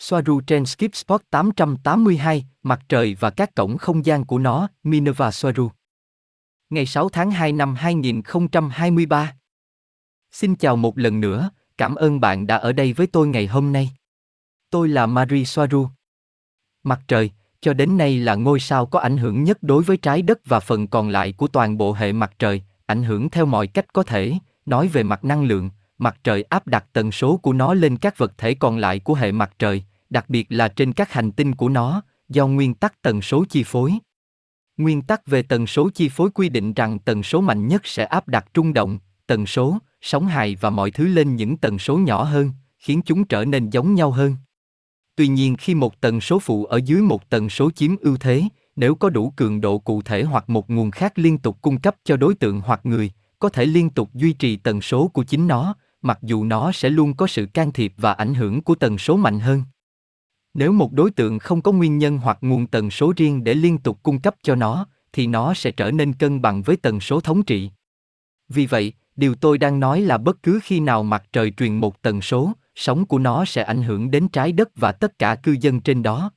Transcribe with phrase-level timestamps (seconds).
[0.00, 5.30] Soaru trên Skip Spot 882, mặt trời và các cổng không gian của nó, Minerva
[5.30, 5.70] Soaru.
[6.70, 9.34] Ngày 6 tháng 2 năm 2023.
[10.32, 13.72] Xin chào một lần nữa, cảm ơn bạn đã ở đây với tôi ngày hôm
[13.72, 13.90] nay.
[14.70, 15.88] Tôi là Marie Soaru.
[16.82, 17.30] Mặt trời,
[17.60, 20.60] cho đến nay là ngôi sao có ảnh hưởng nhất đối với trái đất và
[20.60, 24.02] phần còn lại của toàn bộ hệ mặt trời, ảnh hưởng theo mọi cách có
[24.02, 24.34] thể,
[24.66, 28.18] nói về mặt năng lượng, mặt trời áp đặt tần số của nó lên các
[28.18, 31.54] vật thể còn lại của hệ mặt trời, đặc biệt là trên các hành tinh
[31.54, 33.94] của nó, do nguyên tắc tần số chi phối.
[34.76, 38.04] Nguyên tắc về tần số chi phối quy định rằng tần số mạnh nhất sẽ
[38.04, 41.98] áp đặt trung động, tần số, sóng hài và mọi thứ lên những tần số
[41.98, 44.36] nhỏ hơn, khiến chúng trở nên giống nhau hơn.
[45.16, 48.42] Tuy nhiên khi một tần số phụ ở dưới một tần số chiếm ưu thế,
[48.76, 51.96] nếu có đủ cường độ cụ thể hoặc một nguồn khác liên tục cung cấp
[52.04, 55.46] cho đối tượng hoặc người, có thể liên tục duy trì tần số của chính
[55.46, 58.98] nó, mặc dù nó sẽ luôn có sự can thiệp và ảnh hưởng của tần
[58.98, 59.62] số mạnh hơn.
[60.54, 63.78] Nếu một đối tượng không có nguyên nhân hoặc nguồn tần số riêng để liên
[63.78, 67.20] tục cung cấp cho nó, thì nó sẽ trở nên cân bằng với tần số
[67.20, 67.70] thống trị.
[68.48, 72.02] Vì vậy, điều tôi đang nói là bất cứ khi nào mặt trời truyền một
[72.02, 75.56] tần số, sóng của nó sẽ ảnh hưởng đến trái đất và tất cả cư
[75.60, 76.30] dân trên đó.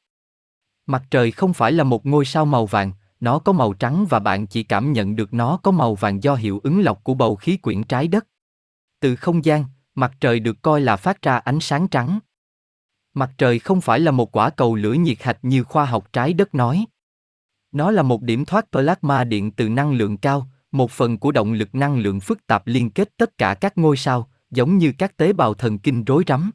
[0.85, 4.19] Mặt trời không phải là một ngôi sao màu vàng, nó có màu trắng và
[4.19, 7.35] bạn chỉ cảm nhận được nó có màu vàng do hiệu ứng lọc của bầu
[7.35, 8.27] khí quyển trái đất.
[8.99, 12.19] Từ không gian, mặt trời được coi là phát ra ánh sáng trắng.
[13.13, 16.33] Mặt trời không phải là một quả cầu lửa nhiệt hạch như khoa học trái
[16.33, 16.85] đất nói.
[17.71, 21.53] Nó là một điểm thoát plasma điện từ năng lượng cao, một phần của động
[21.53, 25.17] lực năng lượng phức tạp liên kết tất cả các ngôi sao, giống như các
[25.17, 26.51] tế bào thần kinh rối rắm.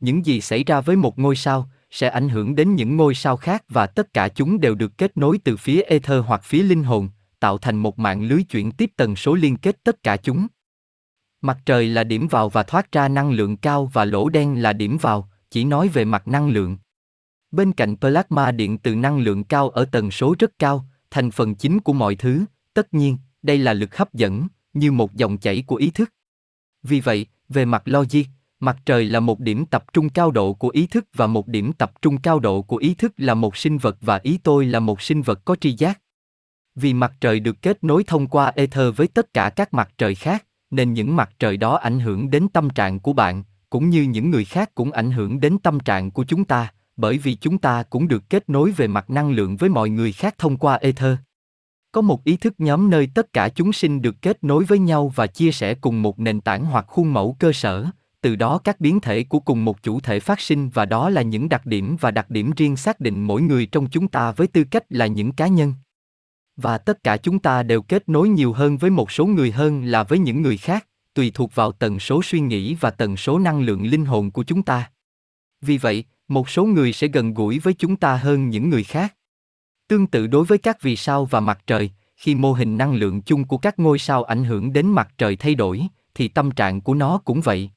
[0.00, 3.36] Những gì xảy ra với một ngôi sao sẽ ảnh hưởng đến những ngôi sao
[3.36, 6.84] khác và tất cả chúng đều được kết nối từ phía ether hoặc phía linh
[6.84, 7.08] hồn,
[7.40, 10.46] tạo thành một mạng lưới chuyển tiếp tần số liên kết tất cả chúng.
[11.40, 14.72] Mặt trời là điểm vào và thoát ra năng lượng cao và lỗ đen là
[14.72, 16.76] điểm vào, chỉ nói về mặt năng lượng.
[17.50, 21.54] Bên cạnh plasma điện từ năng lượng cao ở tần số rất cao, thành phần
[21.54, 25.62] chính của mọi thứ, tất nhiên, đây là lực hấp dẫn, như một dòng chảy
[25.66, 26.12] của ý thức.
[26.82, 28.24] Vì vậy, về mặt logic,
[28.60, 31.72] mặt trời là một điểm tập trung cao độ của ý thức và một điểm
[31.72, 34.80] tập trung cao độ của ý thức là một sinh vật và ý tôi là
[34.80, 36.00] một sinh vật có tri giác.
[36.74, 40.14] Vì mặt trời được kết nối thông qua ether với tất cả các mặt trời
[40.14, 44.02] khác, nên những mặt trời đó ảnh hưởng đến tâm trạng của bạn, cũng như
[44.02, 47.58] những người khác cũng ảnh hưởng đến tâm trạng của chúng ta, bởi vì chúng
[47.58, 50.74] ta cũng được kết nối về mặt năng lượng với mọi người khác thông qua
[50.74, 51.16] ether.
[51.92, 55.12] Có một ý thức nhóm nơi tất cả chúng sinh được kết nối với nhau
[55.14, 57.86] và chia sẻ cùng một nền tảng hoặc khuôn mẫu cơ sở,
[58.20, 61.22] từ đó các biến thể của cùng một chủ thể phát sinh và đó là
[61.22, 64.46] những đặc điểm và đặc điểm riêng xác định mỗi người trong chúng ta với
[64.46, 65.74] tư cách là những cá nhân.
[66.56, 69.84] Và tất cả chúng ta đều kết nối nhiều hơn với một số người hơn
[69.84, 70.86] là với những người khác,
[71.18, 74.42] tùy thuộc vào tần số suy nghĩ và tần số năng lượng linh hồn của
[74.42, 74.90] chúng ta.
[75.60, 79.14] Vì vậy, một số người sẽ gần gũi với chúng ta hơn những người khác.
[79.88, 83.22] Tương tự đối với các vì sao và mặt trời, khi mô hình năng lượng
[83.22, 85.82] chung của các ngôi sao ảnh hưởng đến mặt trời thay đổi,
[86.14, 87.70] thì tâm trạng của nó cũng vậy.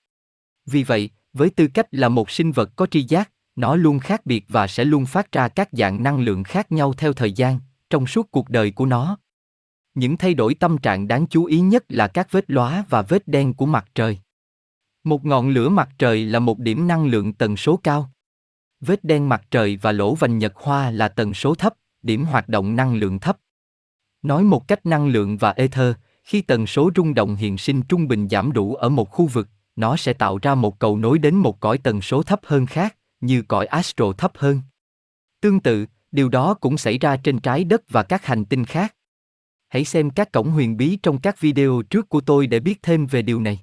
[0.66, 4.26] Vì vậy, với tư cách là một sinh vật có tri giác, nó luôn khác
[4.26, 7.60] biệt và sẽ luôn phát ra các dạng năng lượng khác nhau theo thời gian,
[7.90, 9.18] trong suốt cuộc đời của nó.
[9.94, 13.28] Những thay đổi tâm trạng đáng chú ý nhất là các vết lóa và vết
[13.28, 14.18] đen của mặt trời.
[15.04, 18.12] Một ngọn lửa mặt trời là một điểm năng lượng tần số cao.
[18.80, 22.50] Vết đen mặt trời và lỗ vành nhật hoa là tần số thấp, điểm hoạt
[22.50, 23.38] động năng lượng thấp.
[24.22, 28.08] Nói một cách năng lượng và ether, khi tần số rung động hiện sinh trung
[28.08, 31.36] bình giảm đủ ở một khu vực, nó sẽ tạo ra một cầu nối đến
[31.36, 34.62] một cõi tần số thấp hơn khác, như cõi astro thấp hơn.
[35.42, 38.96] Tương tự, điều đó cũng xảy ra trên trái đất và các hành tinh khác.
[39.72, 43.08] Hãy xem các cổng huyền bí trong các video trước của tôi để biết thêm
[43.08, 43.60] về điều này.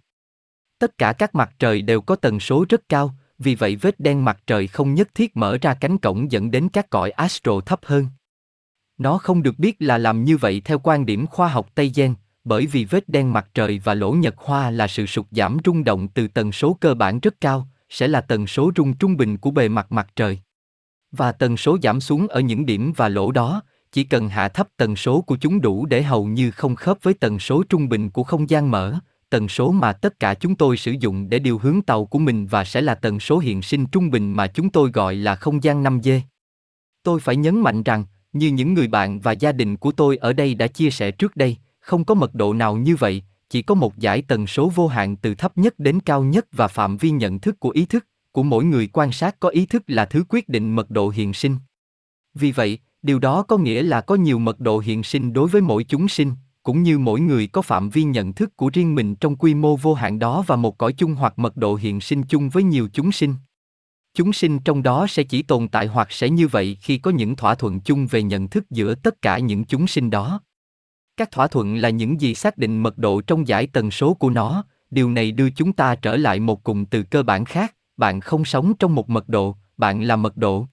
[0.79, 4.25] Tất cả các mặt trời đều có tần số rất cao, vì vậy vết đen
[4.25, 7.81] mặt trời không nhất thiết mở ra cánh cổng dẫn đến các cõi astro thấp
[7.83, 8.07] hơn.
[8.99, 12.15] Nó không được biết là làm như vậy theo quan điểm khoa học Tây Gen,
[12.45, 15.85] bởi vì vết đen mặt trời và lỗ nhật hoa là sự sụt giảm rung
[15.85, 19.37] động từ tần số cơ bản rất cao, sẽ là tần số rung trung bình
[19.37, 20.39] của bề mặt mặt trời.
[21.13, 23.63] Và tần số giảm xuống ở những điểm và lỗ đó,
[23.93, 27.15] chỉ cần hạ thấp tần số của chúng đủ để hầu như không khớp với
[27.15, 28.99] tần số trung bình của không gian mở,
[29.31, 32.47] tần số mà tất cả chúng tôi sử dụng để điều hướng tàu của mình
[32.47, 35.63] và sẽ là tần số hiện sinh trung bình mà chúng tôi gọi là không
[35.63, 36.21] gian 5G.
[37.03, 40.33] Tôi phải nhấn mạnh rằng, như những người bạn và gia đình của tôi ở
[40.33, 43.75] đây đã chia sẻ trước đây, không có mật độ nào như vậy, chỉ có
[43.75, 47.11] một giải tần số vô hạn từ thấp nhất đến cao nhất và phạm vi
[47.11, 50.25] nhận thức của ý thức, của mỗi người quan sát có ý thức là thứ
[50.29, 51.57] quyết định mật độ hiện sinh.
[52.35, 55.63] Vì vậy, điều đó có nghĩa là có nhiều mật độ hiện sinh đối với
[55.63, 59.15] mỗi chúng sinh, cũng như mỗi người có phạm vi nhận thức của riêng mình
[59.15, 62.23] trong quy mô vô hạn đó và một cõi chung hoặc mật độ hiện sinh
[62.23, 63.35] chung với nhiều chúng sinh.
[64.15, 67.37] Chúng sinh trong đó sẽ chỉ tồn tại hoặc sẽ như vậy khi có những
[67.37, 70.41] thỏa thuận chung về nhận thức giữa tất cả những chúng sinh đó.
[71.17, 74.31] Các thỏa thuận là những gì xác định mật độ trong giải tần số của
[74.31, 78.21] nó, điều này đưa chúng ta trở lại một cụm từ cơ bản khác, bạn
[78.21, 80.67] không sống trong một mật độ, bạn là mật độ.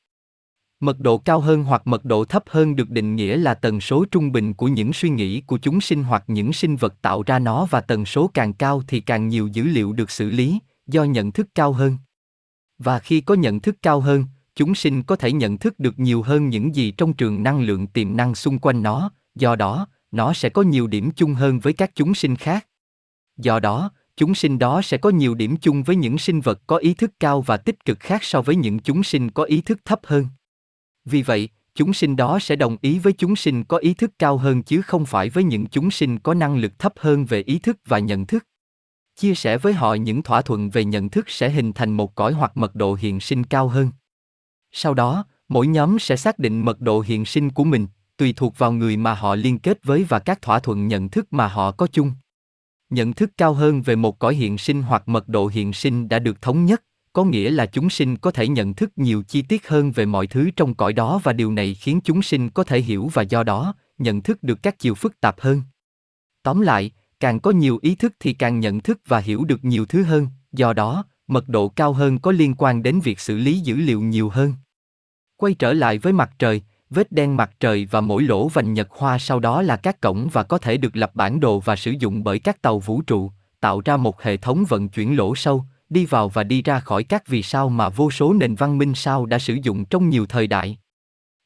[0.80, 4.06] Mật độ cao hơn hoặc mật độ thấp hơn được định nghĩa là tần số
[4.12, 7.40] trung bình của những suy nghĩ của chúng sinh hoặc những sinh vật tạo ra
[7.40, 11.04] nó và tần số càng cao thì càng nhiều dữ liệu được xử lý, do
[11.04, 11.98] nhận thức cao hơn.
[12.78, 14.26] Và khi có nhận thức cao hơn,
[14.56, 17.88] chúng sinh có thể nhận thức được nhiều hơn những gì trong trường năng lượng
[17.88, 21.74] tiềm năng xung quanh nó, do đó, nó sẽ có nhiều điểm chung hơn với
[21.74, 22.68] các chúng sinh khác.
[23.38, 26.78] Do đó, chúng sinh đó sẽ có nhiều điểm chung với những sinh vật có
[26.78, 29.80] ý thức cao và tích cực khác so với những chúng sinh có ý thức
[29.86, 30.28] thấp hơn.
[31.06, 34.38] Vì vậy, chúng sinh đó sẽ đồng ý với chúng sinh có ý thức cao
[34.38, 37.60] hơn chứ không phải với những chúng sinh có năng lực thấp hơn về ý
[37.60, 38.46] thức và nhận thức.
[39.16, 42.34] Chia sẻ với họ những thỏa thuận về nhận thức sẽ hình thành một cõi
[42.34, 43.92] hoặc mật độ hiện sinh cao hơn.
[44.72, 47.88] Sau đó, mỗi nhóm sẽ xác định mật độ hiện sinh của mình,
[48.18, 51.34] tùy thuộc vào người mà họ liên kết với và các thỏa thuận nhận thức
[51.34, 52.12] mà họ có chung.
[52.90, 56.20] Nhận thức cao hơn về một cõi hiện sinh hoặc mật độ hiện sinh đã
[56.20, 56.84] được thống nhất,
[57.16, 60.28] có nghĩa là chúng sinh có thể nhận thức nhiều chi tiết hơn về mọi
[60.28, 63.44] thứ trong cõi đó và điều này khiến chúng sinh có thể hiểu và do
[63.44, 65.62] đó, nhận thức được các chiều phức tạp hơn.
[66.44, 69.86] Tóm lại, càng có nhiều ý thức thì càng nhận thức và hiểu được nhiều
[69.86, 73.60] thứ hơn, do đó, mật độ cao hơn có liên quan đến việc xử lý
[73.60, 74.54] dữ liệu nhiều hơn.
[75.38, 78.88] Quay trở lại với mặt trời, vết đen mặt trời và mỗi lỗ vành nhật
[78.92, 81.92] hoa sau đó là các cổng và có thể được lập bản đồ và sử
[81.92, 85.66] dụng bởi các tàu vũ trụ, tạo ra một hệ thống vận chuyển lỗ sâu
[85.90, 88.94] đi vào và đi ra khỏi các vì sao mà vô số nền văn minh
[88.96, 90.78] sao đã sử dụng trong nhiều thời đại.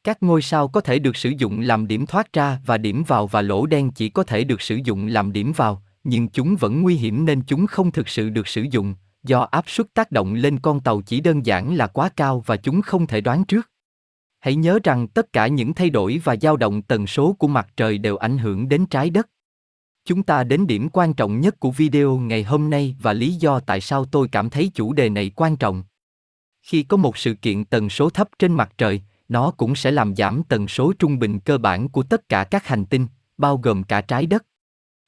[0.03, 3.27] Các ngôi sao có thể được sử dụng làm điểm thoát ra và điểm vào
[3.27, 6.81] và lỗ đen chỉ có thể được sử dụng làm điểm vào, nhưng chúng vẫn
[6.81, 10.33] nguy hiểm nên chúng không thực sự được sử dụng, do áp suất tác động
[10.33, 13.69] lên con tàu chỉ đơn giản là quá cao và chúng không thể đoán trước.
[14.39, 17.68] Hãy nhớ rằng tất cả những thay đổi và dao động tần số của mặt
[17.77, 19.30] trời đều ảnh hưởng đến trái đất.
[20.09, 23.59] Chúng ta đến điểm quan trọng nhất của video ngày hôm nay và lý do
[23.59, 25.83] tại sao tôi cảm thấy chủ đề này quan trọng.
[26.61, 30.15] Khi có một sự kiện tần số thấp trên mặt trời, nó cũng sẽ làm
[30.15, 33.07] giảm tần số trung bình cơ bản của tất cả các hành tinh,
[33.38, 34.45] bao gồm cả trái đất.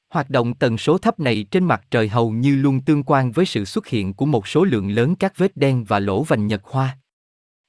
[0.08, 3.46] Hoạt động tần số thấp này trên mặt trời hầu như luôn tương quan với
[3.46, 6.64] sự xuất hiện của một số lượng lớn các vết đen và lỗ vành nhật
[6.64, 6.98] hoa.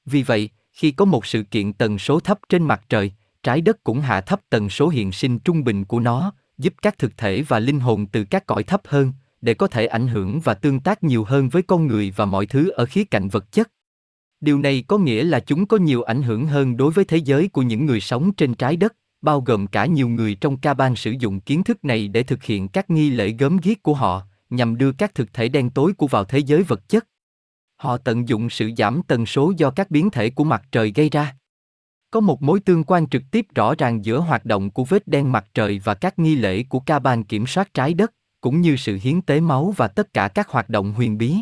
[0.06, 3.12] Vì vậy, khi có một sự kiện tần số thấp trên mặt trời,
[3.44, 6.98] trái đất cũng hạ thấp tần số hiện sinh trung bình của nó, giúp các
[6.98, 10.40] thực thể và linh hồn từ các cõi thấp hơn, để có thể ảnh hưởng
[10.40, 13.52] và tương tác nhiều hơn với con người và mọi thứ ở khía cạnh vật
[13.52, 13.72] chất.
[14.42, 17.48] Điều này có nghĩa là chúng có nhiều ảnh hưởng hơn đối với thế giới
[17.48, 20.96] của những người sống trên trái đất, bao gồm cả nhiều người trong ca ban
[20.96, 24.22] sử dụng kiến thức này để thực hiện các nghi lễ gớm ghiếc của họ,
[24.50, 27.08] nhằm đưa các thực thể đen tối của vào thế giới vật chất.
[27.76, 31.10] Họ tận dụng sự giảm tần số do các biến thể của mặt trời gây
[31.10, 31.36] ra
[32.14, 35.32] có một mối tương quan trực tiếp rõ ràng giữa hoạt động của vết đen
[35.32, 38.76] mặt trời và các nghi lễ của ca ban kiểm soát trái đất, cũng như
[38.76, 41.38] sự hiến tế máu và tất cả các hoạt động huyền bí.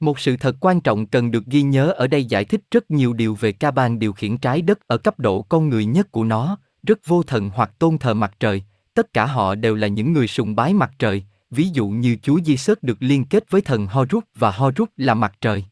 [0.00, 3.12] Một sự thật quan trọng cần được ghi nhớ ở đây giải thích rất nhiều
[3.12, 6.24] điều về ca ban điều khiển trái đất ở cấp độ con người nhất của
[6.24, 8.62] nó, rất vô thần hoặc tôn thờ mặt trời,
[8.94, 12.38] tất cả họ đều là những người sùng bái mặt trời, ví dụ như Chúa
[12.44, 15.64] Giêsu được liên kết với thần Horus và Horus là mặt trời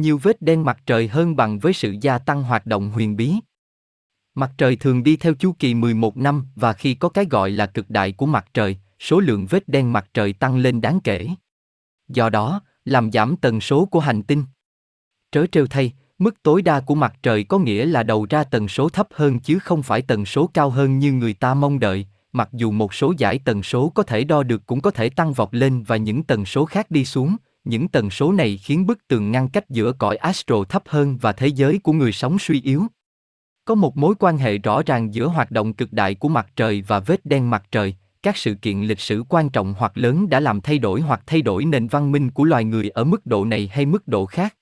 [0.00, 3.34] nhiều vết đen mặt trời hơn bằng với sự gia tăng hoạt động huyền bí.
[4.34, 7.66] Mặt trời thường đi theo chu kỳ 11 năm và khi có cái gọi là
[7.66, 11.28] cực đại của mặt trời, số lượng vết đen mặt trời tăng lên đáng kể.
[12.08, 14.44] Do đó, làm giảm tần số của hành tinh.
[15.32, 18.68] Trớ trêu thay, mức tối đa của mặt trời có nghĩa là đầu ra tần
[18.68, 22.06] số thấp hơn chứ không phải tần số cao hơn như người ta mong đợi,
[22.32, 25.32] mặc dù một số giải tần số có thể đo được cũng có thể tăng
[25.32, 29.08] vọt lên và những tần số khác đi xuống, những tần số này khiến bức
[29.08, 32.62] tường ngăn cách giữa cõi astro thấp hơn và thế giới của người sống suy
[32.62, 32.86] yếu.
[33.64, 36.82] Có một mối quan hệ rõ ràng giữa hoạt động cực đại của mặt trời
[36.86, 40.40] và vết đen mặt trời, các sự kiện lịch sử quan trọng hoặc lớn đã
[40.40, 43.44] làm thay đổi hoặc thay đổi nền văn minh của loài người ở mức độ
[43.44, 44.56] này hay mức độ khác.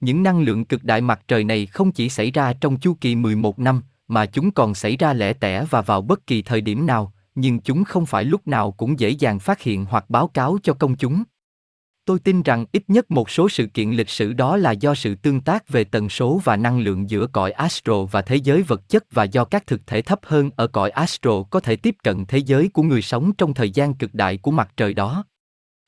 [0.00, 3.14] Những năng lượng cực đại mặt trời này không chỉ xảy ra trong chu kỳ
[3.14, 6.86] 11 năm, mà chúng còn xảy ra lẻ tẻ và vào bất kỳ thời điểm
[6.86, 10.58] nào, nhưng chúng không phải lúc nào cũng dễ dàng phát hiện hoặc báo cáo
[10.62, 11.22] cho công chúng.
[12.06, 15.14] Tôi tin rằng ít nhất một số sự kiện lịch sử đó là do sự
[15.14, 18.88] tương tác về tần số và năng lượng giữa cõi astro và thế giới vật
[18.88, 22.24] chất và do các thực thể thấp hơn ở cõi astro có thể tiếp cận
[22.28, 25.24] thế giới của người sống trong thời gian cực đại của mặt trời đó.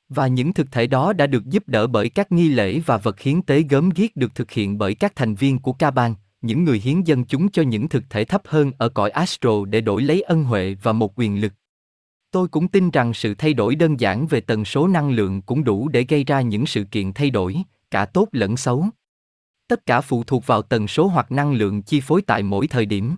[0.09, 3.19] Và những thực thể đó đã được giúp đỡ bởi các nghi lễ và vật
[3.19, 6.63] hiến tế gớm ghiếc được thực hiện bởi các thành viên của ca bang, những
[6.63, 10.01] người hiến dân chúng cho những thực thể thấp hơn ở cõi astro để đổi
[10.01, 11.53] lấy ân huệ và một quyền lực.
[12.37, 15.63] Tôi cũng tin rằng sự thay đổi đơn giản về tần số năng lượng cũng
[15.63, 17.55] đủ để gây ra những sự kiện thay đổi,
[17.91, 18.85] cả tốt lẫn xấu.
[19.67, 22.85] Tất cả phụ thuộc vào tần số hoặc năng lượng chi phối tại mỗi thời
[22.85, 23.15] điểm.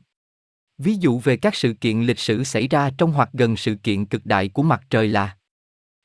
[0.77, 4.05] Ví dụ về các sự kiện lịch sử xảy ra trong hoặc gần sự kiện
[4.05, 5.37] cực đại của mặt trời là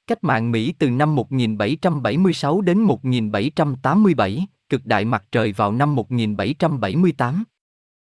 [0.06, 7.44] Cách mạng Mỹ từ năm 1776 đến 1787, cực đại mặt trời vào năm 1778.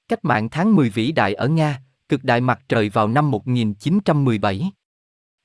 [0.08, 4.72] Cách mạng tháng 10 vĩ đại ở Nga, cực đại mặt trời vào năm 1917.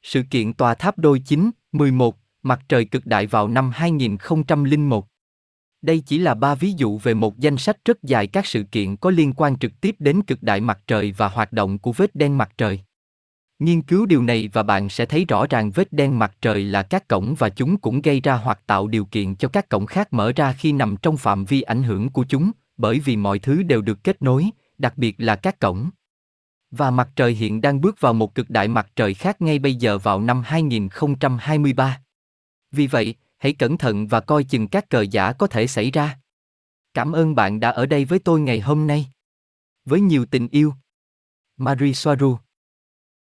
[0.08, 5.06] Sự kiện tòa tháp đôi chính, 11, mặt trời cực đại vào năm 2001.
[5.82, 8.96] Đây chỉ là ba ví dụ về một danh sách rất dài các sự kiện
[8.96, 12.14] có liên quan trực tiếp đến cực đại mặt trời và hoạt động của vết
[12.14, 12.80] đen mặt trời.
[13.58, 16.82] Nghiên cứu điều này và bạn sẽ thấy rõ ràng vết đen mặt trời là
[16.82, 20.12] các cổng và chúng cũng gây ra hoặc tạo điều kiện cho các cổng khác
[20.12, 23.62] mở ra khi nằm trong phạm vi ảnh hưởng của chúng, bởi vì mọi thứ
[23.62, 25.90] đều được kết nối, đặc biệt là các cổng.
[26.70, 29.74] Và mặt trời hiện đang bước vào một cực đại mặt trời khác ngay bây
[29.74, 32.00] giờ vào năm 2023.
[32.72, 36.18] Vì vậy, hãy cẩn thận và coi chừng các cờ giả có thể xảy ra.
[36.94, 39.06] Cảm ơn bạn đã ở đây với tôi ngày hôm nay.
[39.84, 40.74] Với nhiều tình yêu.
[41.56, 42.36] Marie Soaru